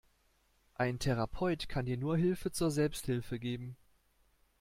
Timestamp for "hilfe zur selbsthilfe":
2.17-3.37